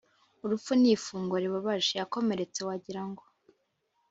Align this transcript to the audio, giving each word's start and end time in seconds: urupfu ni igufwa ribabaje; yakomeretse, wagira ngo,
urupfu 0.45 0.71
ni 0.81 0.89
igufwa 0.93 1.37
ribabaje; 1.43 1.91
yakomeretse, 2.01 2.59
wagira 2.67 3.01
ngo, 3.09 3.23